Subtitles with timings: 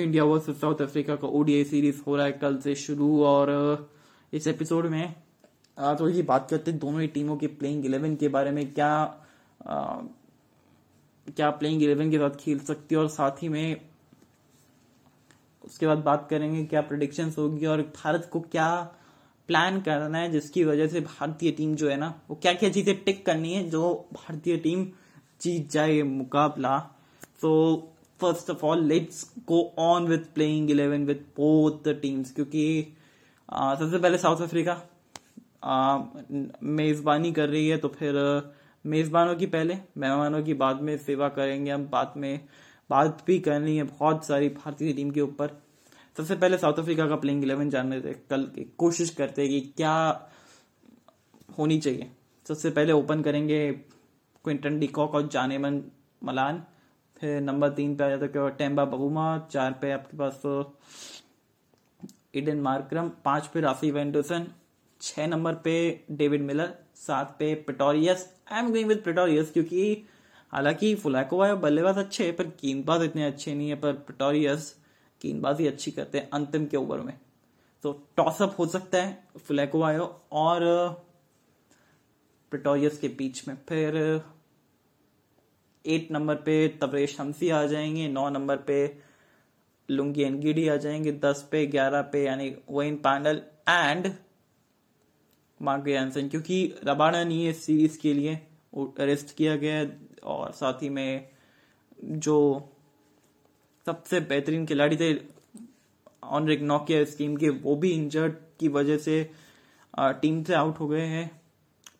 [0.00, 3.50] India versus South Africa का ODI series हो रहा है कल से शुरू और
[4.32, 5.14] इस एपिसोड में
[6.00, 8.92] थोड़ी सी बात करते हैं दोनों ही टीमों के प्लेइंग इलेवन के बारे में क्या
[9.66, 10.00] आ,
[11.26, 13.80] क्या प्लेइंग इलेवन के साथ खेल सकती है और साथ ही में
[15.64, 18.96] उसके बाद बात करेंगे क्या प्रोडिक्शन होगी और भारत को क्या
[19.46, 23.04] प्लान करना है जिसकी वजह से भारतीय टीम जो है ना वो क्या क्या चीज़ें
[23.04, 24.84] टिक करनी है जो भारतीय टीम
[25.40, 26.78] जीत जाए मुकाबला।
[27.40, 27.52] तो
[28.22, 32.64] first of all let's go on with playing eleven with both the teams क्योंकि
[33.48, 34.80] सबसे पहले साउथ अफ्रीका
[36.74, 38.14] मेजबानी कर रही है तो फिर
[38.84, 42.40] मेजबानों की पहले, मेहमानों की बाद में सेवा करेंगे हम, बाद में
[42.90, 45.50] बात भी करनी है बहुत सारी भारतीय टीम के ऊपर।
[46.16, 48.46] सबसे पहले साउथ अफ्रीका का प्लेइंग इलेवन जानने थे कल
[48.78, 49.94] कोशिश करते हैं कि क्या
[51.58, 52.10] होनी चाहिए।
[52.46, 55.82] सबसे पहले ओपन करेंगे क्विंटन डिकॉक और जानेमन
[56.22, 56.62] मलान।
[57.22, 60.42] फिर नंबर तीन पे आ जाता है टेम्बा बगुमा, चार पे आपके पास
[62.34, 64.46] इडन मार्क्रम, पाँच पे राफी वेंडोसन
[65.00, 65.74] छह नंबर पे
[66.10, 70.06] डेविड मिलर, सात पे Pretorius I am going with Pretorius क्योंकि
[70.52, 74.74] हालाँकि फुलैकोवा बल्लेबाज अच्छे है, पर गेंदबाज इतने अच्छे नहीं है, पर पिटोरियस
[75.20, 77.18] गेंदबाजी अच्छी करते हैं अंतिम के ओवर में।
[77.84, 80.60] तो टॉसअप हो सकता है फ्लैकोवायो और
[82.52, 83.94] प्रिटोरियस के बीच में। फिर
[85.86, 88.98] एट नंबर पे तबरेश हमसी आ जाएँगे, नौ नंबर पे
[89.90, 94.12] लुंगी एनगिडी आ जाएँगे, दस पे ग्यारह पे यानी Wayne Parnell and
[95.62, 98.34] Mark Jansen क्योंकि रबाडा नहीं है सीरीज़ के लिए
[98.98, 99.86] अरेस्ट किया गया
[100.24, 101.28] और साथ ही में
[102.04, 102.68] जो
[103.86, 105.20] सबसे बेहतरीन खिलाड़ी थे
[106.24, 109.30] ऑनरिक नोकिया स्कीम के, वो भी इंजर्ड की वजह से
[109.98, 111.40] टीम से आउट हो गए हैं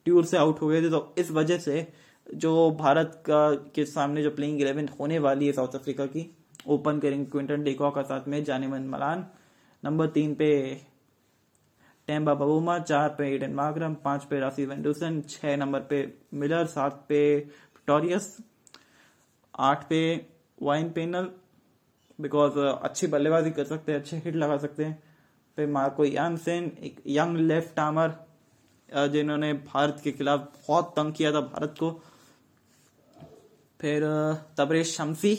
[0.04, 1.92] ट्यूर से आउट हो गए थे तो इस वजह से
[2.32, 6.30] जो भारत का, के सामने जो प्लेइंग इलेवन होने वाली है साउथ अफ्रीका की
[6.68, 9.26] ओपन करेंगे क्विंटन डेको का साथ में जानेमन मलान।
[9.82, 10.50] नंबर तीन पे
[12.08, 16.00] टेम्बा बबूमा चार पे इडन मागरम पाँच पे राफी वेंडोसन छह नंबर पे
[16.34, 17.20] मिलर सात पे
[17.86, 18.36] टोरियस
[19.54, 20.00] आठ पे
[20.62, 21.28] वाइन पेनल
[22.18, 25.02] बिकॉज़ अच्छी बल्लेबाजी कर सकते हैं, अच्छे हिट लगा सकते हैं।
[25.58, 31.40] फिर मार्को यानसेन एक यंग लेफ़्ट आर्मर जिन्होंने भारत के खिलाफ बहुत तंग किया था,
[31.42, 31.90] भारत को।
[33.82, 34.04] फिर
[34.58, 35.32] Tabraiz Shamsi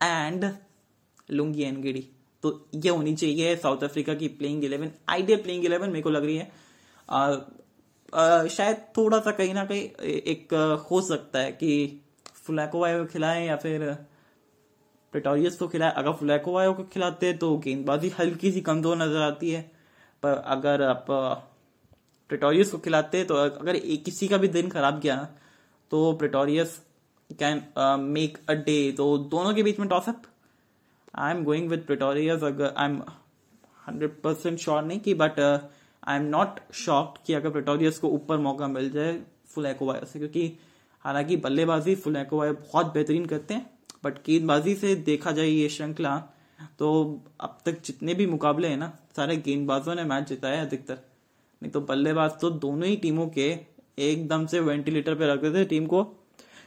[0.00, 0.44] and
[1.30, 2.04] Lungi Ngidi
[2.44, 6.24] तो ये होनी चाहिए साउथ अफ्रीका की playing eleven ideal playing eleven मेरे को लग
[6.24, 6.50] रही है।
[7.08, 7.36] आ,
[8.12, 9.82] आ, शायद थोड़ा सा कहीं ना कहीं
[10.34, 10.54] एक
[10.90, 12.00] हो सकता है कि
[12.36, 13.90] फुलैको खिलाएँ या फिर
[15.14, 19.50] प्रेटोरियस को खिलाए। अगर फ्लैकोवायो को खिलाते हैं तो गेंदबाजी हल्की सी कमज़ोर नज़र आती
[19.50, 19.62] है।
[20.22, 21.06] पर अगर आप
[22.30, 25.16] प्रेटोरियस को खिलाते हैं तो अगर एक किसी का भी दिन खराब गया
[25.92, 26.80] तो Pretorius
[27.40, 27.62] can
[28.00, 30.22] make a day तो दोनों के बीच में tossup
[31.14, 33.02] I am going with Pretorius अगर I am
[33.86, 38.38] hundred percent sure नहीं कि but I am not shocked कि अगर प्रेटोरियस को ऊपर
[38.38, 40.58] मौका मिल जाए फुल एकोवायो से, क्योंकि
[41.04, 43.70] हालाँकि बल्लेबाजी फुल एकोवायो बहुत बेहतरीन करते हैं
[44.04, 46.16] बट गेंदबाजी से देखा जाए ये श्रृंखला
[46.78, 46.88] तो
[47.40, 50.98] अब तक जितने भी मुकाबले हैं ना, सारे गेंदबाजों ने मैच जिताया है अधिकतर।
[51.62, 53.48] नहीं तो बल्लेबाज तो दोनों ही टीमों के
[53.98, 56.02] एकदम से वेंटिलेटर पे रखते थे टीम को।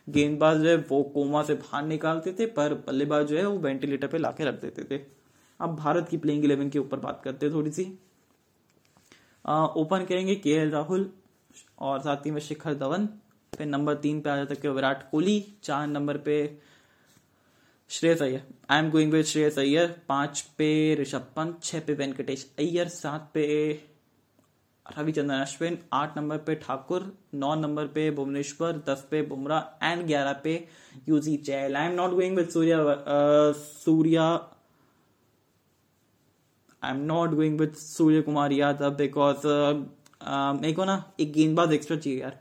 [0.08, 4.08] गेंदबाज जो है, वो कोमा से बाहर निकालते थे, पर बल्लेबाज जो है, वो वेंटिलेटर
[4.08, 5.02] पे लाके रख देते थे।
[5.60, 7.84] अब भारत की प्लेइंग इलेवन के ऊपर बात करते हैं थोड़ी सी
[9.46, 11.10] ओपन करेंगे के राहुल
[11.80, 13.08] और साथ ही में शिखर धवन।
[13.54, 16.36] फिर नंबर तीन पे आ जाता है विराट कोहली। चार नंबर पे
[17.90, 18.44] Shreyas Iyer.
[18.70, 19.96] I am going with Shreyas Iyer.
[20.10, 23.44] पाँच पे ऋषभ पंत, छह पे वेंकटेश अय्यर, सात पे
[24.86, 30.34] रविचंद्रन अश्विन आठ नंबर पे ठाकुर नौ नंबर पे भुवनेश्वर दस पे बुमराह एंड ग्यारह
[30.44, 30.54] पे
[31.10, 32.78] Yuzi Chahal I am not going with Surya
[33.54, 34.26] Surya
[36.84, 39.48] I am not going with Surya Kumar Yadav because
[40.62, 42.40] मेरे को ना एक गेंदबाज एक्स्ट्रा चाहिए यार।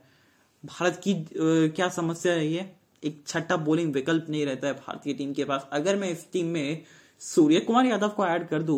[0.63, 2.65] भारत की uh, क्या समस्या रही है
[3.05, 6.47] एक छठा बोलिंग विकल्प नहीं रहता है भारतीय टीम के पास। अगर मैं इस टीम
[6.47, 6.85] में
[7.21, 8.77] सूर्य कुमार यादव को ऐड कर दू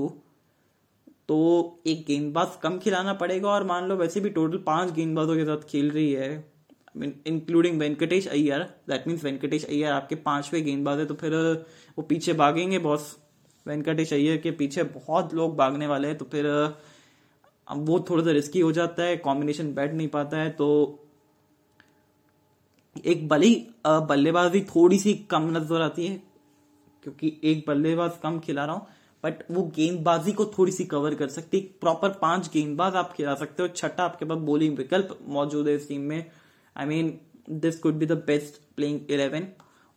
[1.29, 1.37] तो
[1.87, 5.69] एक गेंदबाज कम खिलाना पड़ेगा और मान लो वैसे भी टोटल पाँच गेंदबाजों के साथ
[5.69, 6.29] खेल रही है।
[6.97, 11.35] Including Venkatesh Iyer that means Venkatesh Iyer आपके पांचवे गेंदबाज है तो फिर
[11.99, 13.17] वो पीछे भागेंगे बॉस
[13.67, 18.31] वेंकटेश अय्यर के पीछे बहुत लोग भागने वाले हैं तो फिर अब वो थोड़ा सा
[18.31, 20.69] रिस्की हो जाता है कॉम्बिनेशन बैठ नहीं पाता है तो
[23.05, 23.55] एक भले
[23.87, 26.17] बल्लेबाजी थोड़ी सी कम नज़र आती है,
[27.05, 28.87] क्योंकि एक बल्लेबाज कम खिला रहा हूँ
[29.25, 33.35] बट वो गेंदबाजी को थोड़ी सी कवर कर सकती है। प्रॉपर पाँच गेंदबाज आप खिला
[33.35, 36.25] सकते हो छठा आपके पास बोलिंग विकल्प मौजूद है इस टीम में।
[36.77, 37.19] I mean
[37.51, 39.47] this could be the best playing eleven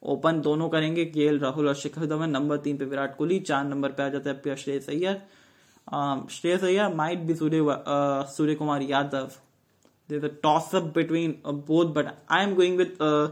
[0.03, 3.91] open दोनों करेंगे केएल राहुल और शिखर धवन नंबर तीन पे विराट कोहली चार नंबर
[3.91, 5.21] पे आ जाता है Shreyas Iyer.
[6.31, 7.65] Shreyas Iyer might be Surya
[8.37, 9.31] Surya Kumar Yadav.
[10.09, 13.27] There's a toss up between uh, both but I uh,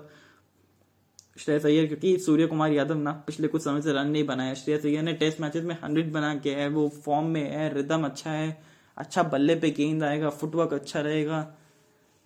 [1.38, 4.86] Shreyas Iyer, क्योंकि सूर्य कुमार यादव ना पिछले कुछ समय से रन नहीं बनाया। श्रेयस
[4.86, 8.32] अय्यर ने टेस्ट मैचेस में हंड्रेड बना के है, वो फॉर्म में है रिदम अच्छा
[8.32, 8.58] है
[8.98, 11.46] अच्छा बल्ले पे गेंद आएगा फुटवर्क अच्छा रहेगा।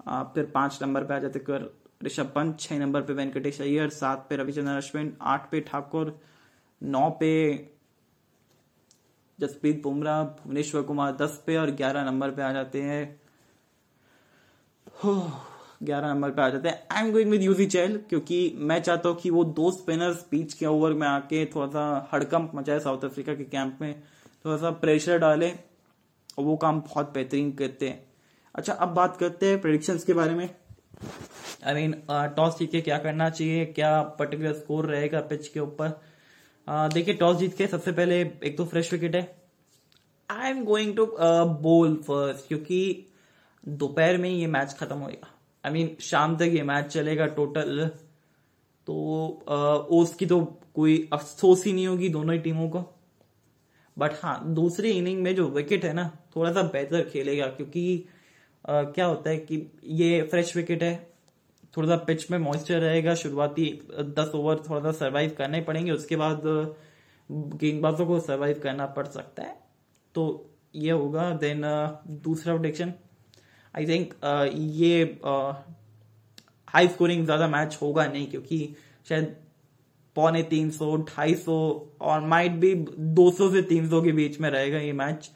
[0.08, 1.70] आप फिर पाँच नंबर पे आ जाते कर,
[2.04, 6.20] ऋषभ पंत छह नंबर पे, वेंकटेश अय्यर सात पे, रविचंद्रन अश्विन आठ पे, ठाकुर
[6.82, 7.70] नौ पे,
[9.40, 13.20] जसप्रीत बुमराह, भुवनेश्वर कुमार दस पे और ग्यारह नंबर पे आ जाते हैं।
[15.82, 19.10] ग्यारह नंबर पे आ जाते हैं। I am going with Yuzi Chahal क्योंकि मैं चाहता
[19.10, 23.06] हूँ कि वो दो स्पिनर्स बीच के ओवर में आके थोड़ा सा हड़कंप मचाए साउथ
[23.06, 23.94] अफ्रीका के कैंप में।
[24.46, 25.50] थोड़ा सा प्रेशर डाले,
[26.38, 28.04] और वो काम बहुत बेहतरीन करते हैं।
[28.56, 30.50] अच्छा अब बात करते हैं प्रोडिक्शन के बारे में।
[31.66, 36.00] आई मीन टॉस जीत के क्या करना चाहिए, क्या पर्टिकुलर स्कोर रहेगा पिच के ऊपर?
[36.68, 39.24] देखिए, टॉस जीत के सबसे पहले एक तो फ्रेश विकेट है।
[40.30, 41.06] I am going to
[41.62, 43.06] bowl first क्योंकि
[43.64, 45.28] दोपहर में ये मैच खत्म होएगा।
[45.64, 47.88] आई मीन शाम तक ये मैच चलेगा टोटल
[48.88, 48.96] तो
[49.92, 50.40] उसकी तो
[50.76, 52.84] कोई अफसोस ही नहीं होगी दोनों ही टीमों को।
[53.98, 58.06] बट हाँ दूसरी इनिंग में जो विकेट है ना थोड़ा सा बेहतर खेलेगा क्योंकि
[58.66, 60.96] आ, क्या होता है कि ये फ्रेश विकेट है।
[61.78, 63.66] थोड़ा सा पिच में मॉइस्चर रहेगा शुरुआती
[64.18, 66.42] दस ओवर थोड़ा सा सर्वाइव करने पड़ेंगे उसके बाद
[67.30, 69.56] गेंदबाजों को सर्वाइव करना पड़ सकता है।
[70.16, 70.24] तो
[70.76, 71.62] ये होगा देन
[72.24, 72.94] दूसरा प्रोडिक्शन
[73.76, 75.04] आई थिंक uh, ये
[76.68, 78.76] हाई स्कोरिंग ज़्यादा मैच होगा नहीं क्योंकि
[79.10, 79.36] शायद
[80.16, 81.56] पौने तीन सौ ढाई सौ
[82.02, 85.32] और माइट भी दो सौ से तीन सौ के बीच में रहेगा ये मैच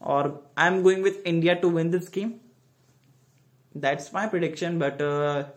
[0.00, 2.32] और I am going with India to win this game
[3.76, 4.98] that's my prediction but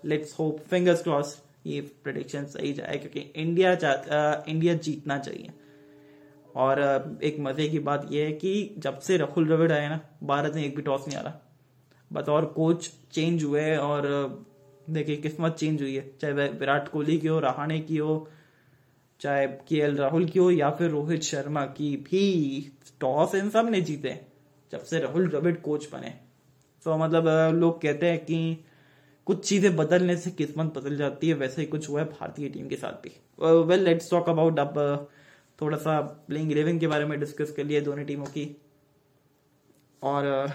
[0.06, 3.72] let's hope fingers cross ये प्रिडिक्शन सही जाए क्योंकि इंडिया
[4.48, 5.50] इंडिया uh, जीतना चाहिए.
[6.56, 10.00] और uh, एक मज़े की बात यह है कि जब से राहुल द्रविड़ आए ना
[10.24, 11.49] भारत में एक भी टॉस नहीं आ रहा
[12.12, 14.08] बतौर कोच चेंज हुए और
[14.90, 18.30] देखिए किस्मत चेंज हुई है। चाहे विराट कोहली की हो, रहाणे की हो,
[19.22, 22.72] चाहे के राहुल की हो या फिर रोहित शर्मा की भी
[23.02, 24.20] टॉस इन सबने जीते
[24.72, 26.14] जब से राहुल द्रविड़ कोच बने।
[26.86, 28.66] तो मतलब लोग कहते हैं कि
[29.28, 32.68] कुछ चीज़ें बदलने से किस्मत बदल जाती है, वैसे ही कुछ हुआ है भारतीय टीम
[32.68, 33.12] के साथ भी।
[33.64, 35.10] वेल लेट्स टॉक अबाउट अब
[35.62, 38.46] थोड़ा सा प्लेइंग इलेवन के बारे में डिस्कस कर लिया दोनों टीमों की।
[40.02, 40.48] और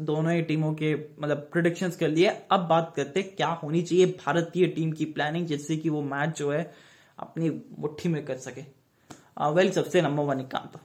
[0.00, 4.66] दोनों ही टीमों के मतलब प्रोडिक्शंस कर लिए अब बात करते क्या होनी चाहिए भारतीय
[4.66, 6.70] टीम की प्लानिंग जिससे कि वो मैच जो है
[7.18, 8.62] अपनी मुट्ठी में कर सके।
[9.50, 10.80] वेल सबसे नंबर वन काम तो।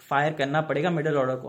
[0.00, 1.48] फायर करना पड़ेगा मिडिल ऑर्डर को।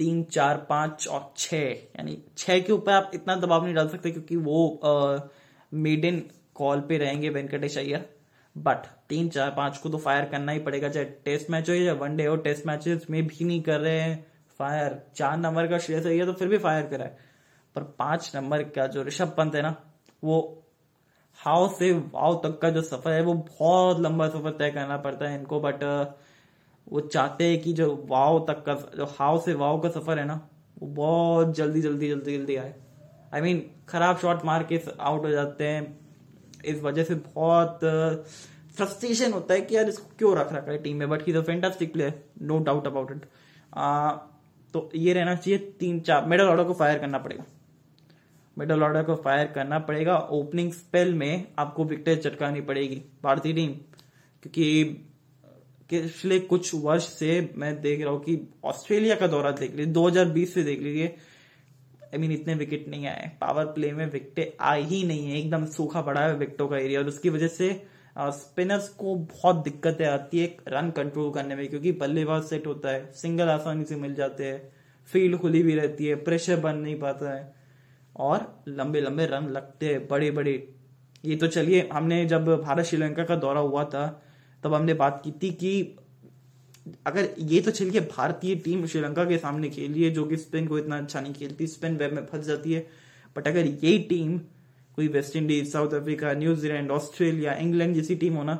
[0.00, 4.10] तीन, चार, पाँच और छ यानी छह के ऊपर आप इतना दबाव नहीं डाल सकते
[4.10, 5.30] क्योंकि वो
[5.72, 6.22] मेड
[6.54, 8.08] कॉल पे रहेंगे वेंकटेश अय्यर।
[8.56, 11.92] बट तीन, चार, पाँच को तो फायर करना ही पड़ेगा, चाहे टेस्ट मैच हो या
[11.94, 14.24] वनडे हो टेस्ट मैचेस में भी नहीं कर रहे हैं।
[14.60, 17.18] फायर, चार नंबर का श्रेयस अय्यर तो फिर भी फायर करा है।
[17.76, 19.74] पर पाँच नंबर का जो ऋषभ पंत है ना,
[20.22, 20.62] वो
[21.38, 25.28] हाउ से वाव तक का जो सफ़र है, वो बहुत लंबा सफ़र तय करना पड़ता
[25.28, 25.82] है इनको बट
[26.86, 30.24] वो चाहते हैं कि जो वाव तक का, जो हाउ से वाव का सफ़र है
[30.24, 30.40] ना,
[30.78, 32.74] वो बहुत जल्दी जल्दी जल्दी जल्दी आए।
[33.34, 35.98] आई मीन खराब शॉट मार के आउट हो जाते हैं।
[36.64, 37.80] इस वजह से बहुत
[38.76, 41.92] फ्रस्ट्रेशन होता है कि यार इसको क्यों रख रखा है टीम में but he fantastic
[41.92, 43.26] player no doubt about it
[44.76, 47.44] तो ये रहना चाहिए तीन चार मिडल ऑर्डर को फायर करना पड़ेगा।
[48.58, 53.72] मिडल ऑर्डर को फायर करना पड़ेगा। ओपनिंग स्पेल में आपको विकेट चटकानी पड़ेगी, भारतीय टीम
[54.42, 54.84] क्योंकि,
[55.90, 60.54] पिछले कुछ वर्ष से मैं देख रहा हूँ कि ऑस्ट्रेलिया का दौरा देख लीजिए 2020
[60.54, 61.06] से देख लीजिए
[62.04, 65.66] आई मीन इतने विकेट नहीं आए। पावर प्ले में विकेट आए ही नहीं है। एकदम
[65.66, 70.38] सूखा पड़ा है विकेटों का एरिया और उसकी वजह से स्पिनर्स को बहुत दिक्कतें आती
[70.38, 74.44] है रन कंट्रोल करने में, क्योंकि बल्लेबाज सेट होता है सिंगल आसानी से मिल जाते
[74.44, 74.62] हैं
[75.08, 77.52] फ़ील्ड खुली भी रहती है प्रेशर बन नहीं पाता है,
[78.16, 80.52] और लंबे लंबे रन लगते हैं बड़े बड़े
[81.24, 84.06] ये तो चलिए, हमने जब भारत श्रीलंका का दौरा हुआ था,
[84.62, 85.96] तब हमने बात की थी कि
[87.06, 90.78] अगर ये तो चलिए भारतीय टीम श्रीलंका के सामने खेली है, जो कि स्पिन को
[90.78, 92.86] इतना अच्छा नहीं खेलती स्पिन वेब में फंस जाती है
[93.36, 94.38] बट अगर यही टीम
[94.96, 98.56] कोई West Indies South Africa New Zealand Australia England जैसी टीम हो ना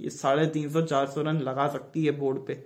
[0.00, 2.62] ये साढ़े तीन सौ चार सौ रन लगा सकती है बोर्ड पे।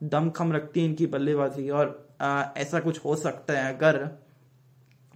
[0.00, 4.08] दम खम रखती है इनकी बल्लेबाजी और आ, ऐसा कुछ हो सकता है अगर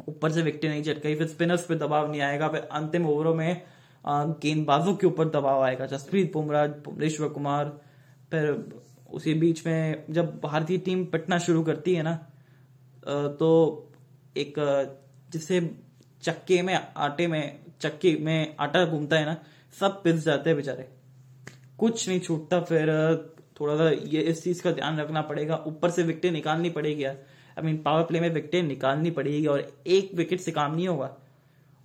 [0.09, 3.63] ऊपर से विकेट नहीं चटकाई फिर स्पिनर्स पे दबाव नहीं आएगा फिर अंतिम ओवरों में
[4.05, 7.69] गेंदबाजों के ऊपर दबाव आएगा। जसप्रीत बुमराह भुवनेश्वर कुमार
[8.31, 8.51] फिर
[9.13, 12.15] उसी बीच में जब भारतीय टीम पिटना शुरू करती है ना
[13.41, 13.53] तो
[14.37, 14.55] एक
[15.33, 15.61] जिसे
[16.23, 19.37] चक्के में, आटे में, चक्के में आटा घूमता है ना,
[19.77, 20.89] सब पिस जाते हैं बेचारे।
[21.79, 22.89] कुछ नहीं छूटता, फिर
[23.61, 27.17] थोड़ा सा ये, इस चीज़ का ध्यान रखना पड़ेगा। ऊपर से विकेट निकालनी पड़ेगी यार।
[27.59, 31.11] आई मीन पावर प्ले में विकेट निकालनी पड़ेगी और एक विकेट से काम नहीं होगा।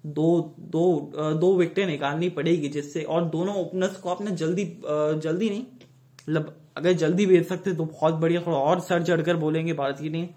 [0.03, 5.65] दो दो दो विकेटें निकालनी पड़ेगी जिससे, और दोनों ओपनर्स को आपने जल्दी जल्दी नहीं
[6.29, 10.27] मतलब अगर जल्दी भेज सकते तो बहुत बढ़िया, थोड़ा और सर चढ़कर बोलेंगे भारतीय टीम।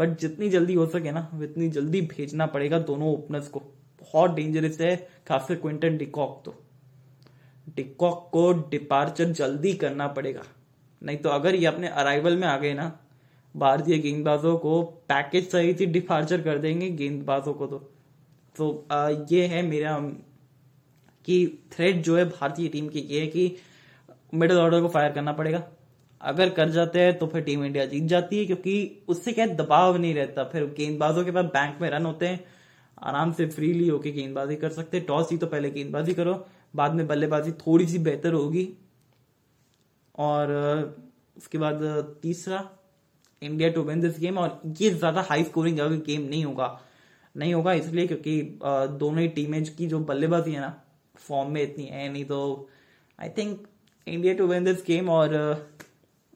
[0.00, 3.60] बट जितनी जल्दी हो सके ना उतनी जल्दी भेजना पड़ेगा दोनों ओपनर्स को।
[4.02, 4.96] बहुत डेंजरस है
[5.28, 6.54] खासकर क्विंटन डिकॉक तो।
[7.76, 10.42] डिकॉक को डिपार्चर जल्दी करना पड़ेगा।
[11.02, 12.86] नहीं तो अगर ये अपने अराइवल में आ गए ना
[13.54, 17.78] भारतीय गेंदबाजों को पैकेज सही थी डिपार्चर कर देंगे गेंदबाजों को तो।
[18.56, 19.98] तो आ, ये है मेरा
[21.24, 23.56] कि थ्रेड जो है भारतीय टीम की ये है कि
[24.34, 25.62] मिडिल ऑर्डर को फायर करना पड़ेगा।
[26.20, 29.96] अगर कर जाते हैं तो फिर टीम इंडिया जीत जाती है, क्योंकि उससे क्या दबाव
[29.96, 32.44] नहीं रहता। फिर गेंदबाजों के पास बैंक में रन होते हैं,
[32.98, 36.34] आराम से फ्रीली होके गेंदबाजी कर सकते हैं। टॉस ही तो पहले गेंदबाजी करो,
[36.76, 38.68] बाद में बल्लेबाजी थोड़ी सी बेहतर होगी।
[40.14, 40.52] और,
[41.36, 41.80] उसके बाद,
[42.22, 42.68] तीसरा
[43.42, 46.80] India to win this game और ये ज़्यादा हाई स्कोरिंग गेम नहीं होगा।
[47.34, 50.74] नहीं होगा इसलिए क्योंकि दोनों ही टीमें की जो बल्लेबाजी है ना
[51.18, 52.68] फॉर्म में इतनी है नहीं तो
[53.18, 53.66] I think
[54.06, 55.34] India to win this game और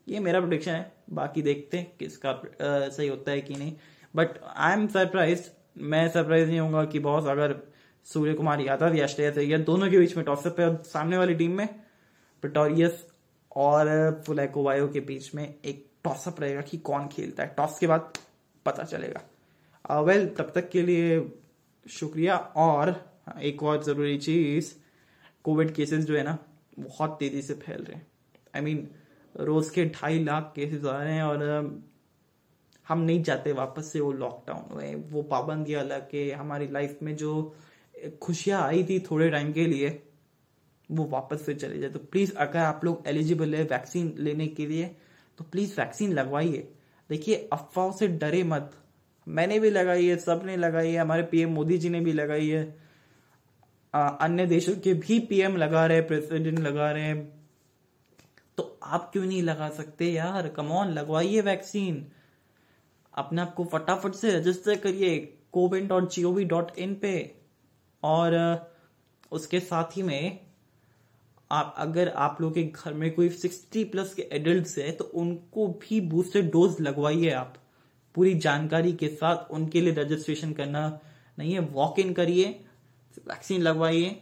[0.08, 3.72] ये मेरा प्रोडिक्शन है बाकी देखते हैं किसका सही होता है कि नहीं।
[4.16, 7.56] बट आई एम सरप्राइज़ मैं सरप्राइज़ नहीं होऊँगा कि बहुत अगर
[8.04, 11.56] सूर्य कुमार यादव या श्रेयस अय्यर दोनों के बीच में टॉसअप है सामने वाली टीम
[11.56, 11.68] में
[12.42, 13.04] पिटोरियस
[13.56, 17.86] और फुलैको वायो के बीच में एक टॉसअप रहेगा कि कौन खेलता है। टॉस के
[17.86, 18.12] बाद
[18.66, 21.20] पता चलेगा। वेल uh, well, तब तक के लिए
[21.86, 22.94] शुक्रिया और
[23.42, 24.72] एक और ज़रूरी चीज़
[25.44, 26.38] कोविड केसेस जो है ना
[26.78, 28.06] बहुत तेज़ी से फैल रहे हैं।
[28.54, 28.88] आई I मीन mean,
[29.34, 31.42] रोज के ढाई लाख केसेस आ रहे हैं और
[32.86, 37.54] हम नहीं चाहते वापस से वो लॉकडाउन हुए। वो पाबंदियाँ के हमारी लाइफ में जो
[38.22, 40.00] खुशियाँ आई थी थोड़े टाइम के लिए,
[40.90, 44.66] वो वापस फिर चले जाए। तो प्लीज़ अगर आप लोग एलिजिबल है वैक्सीन लेने के
[44.66, 44.90] लिए
[45.38, 46.68] तो प्लीज़ वैक्सीन लगवाइए।
[47.10, 48.72] देखिए, अफवाहों से डरे मत।
[49.26, 52.64] मैंने भी लगाई है सबने लगाई है, हमारे पीएम मोदी जी ने भी लगाई है।
[53.94, 57.43] अन्य देशों के भी पीएम लगा रहे प्रेसिडेंट लगा रहे हैं।
[58.58, 60.48] तो आप क्यों नहीं लगा सकते यार?
[60.48, 62.06] कमॉन लगवाइए वैक्सीन
[63.14, 65.18] अपने आप को फटाफट से रजिस्टर करिए
[65.52, 67.14] CoWIN dot gov dot in पे।
[68.02, 68.34] और
[69.32, 70.40] उसके साथ ही में
[71.50, 75.66] आप, अगर आप लोग के घर में कोई सिक्सटी प्लस के एडल्ट है तो उनको
[75.80, 77.56] भी बूस्टर डोज लगवाइए आप।
[78.14, 81.00] पूरी जानकारी के साथ उनके लिए रजिस्ट्रेशन करना
[81.38, 82.44] नहीं है। वॉक इन करिए
[83.28, 84.20] वैक्सीन लगवाइए,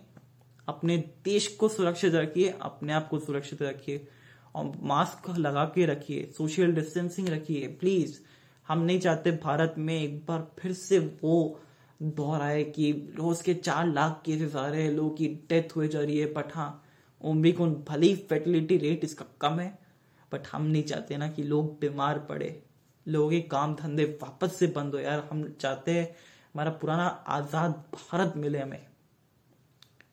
[0.69, 4.07] अपने देश को सुरक्षित रखिए, अपने आप को सुरक्षित रखिए।
[4.55, 8.19] और मास्क लगा के रखिए, सोशल डिस्टेंसिंग रखिए प्लीज़
[8.67, 11.61] हम नहीं चाहते भारत में एक बार फिर से वो
[12.01, 15.89] दौर आए कि रोज के चार लाख केसेस आ रहे हैं, लोगों की डेथ हुए
[15.89, 16.83] जा रही है बट हाँ
[17.21, 19.79] भली फर्टिलिटी रेट इसका कम है
[20.33, 22.63] बट हम नहीं चाहते ना कि लोग बीमार पड़े।
[23.07, 26.05] लोगों के काम धंधे वापस से बंद हो। यार, हम चाहते हैं
[26.55, 28.87] हमारा पुराना आज़ाद भारत मिले हमें।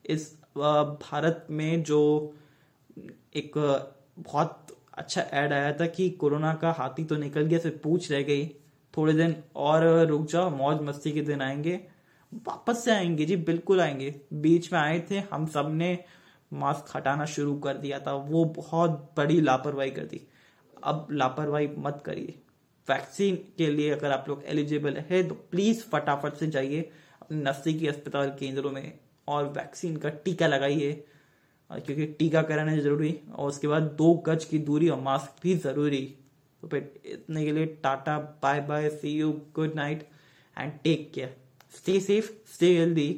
[0.06, 2.00] इस भारत में जो
[3.36, 3.52] एक
[4.20, 8.22] बहुत अच्छा एड आया था कि कोरोना का हाथी तो निकल गया सिर्फ़ पूछ रह
[8.22, 8.46] गई,
[8.94, 11.80] थोड़े दिन और रुक जाओ, मौज मस्ती के दिन आएँगे,
[12.32, 15.98] वापस से आएँगे, जी, बिल्कुल आएँगे। बीच में आए थे, हम सबने
[16.52, 20.20] मास्क हटाना शुरू कर दिया था, वो बहुत बड़ी लापरवाही कर दी।
[20.84, 22.38] अब लापरवाही मत करिए।
[22.88, 26.80] वैक्सीन के लिए अगर आप लोग एलिजिबल है तो प्लीज़ फटाफट से जाइए,
[27.22, 28.98] अपने नजदीकी अस्पताल केंद्रों में
[29.28, 31.04] और वैक्सीन का टीका लगाइए।
[31.70, 36.02] क्योंकि टीकाकरण है ज़रूरी, और उसके बाद दो गज की दूरी और मास्क भी ज़रूरी।
[36.62, 40.06] तो फिर इतने के लिए tata, bye bye see you good night
[40.56, 41.36] and take care
[41.74, 43.08] stay safe stay healthy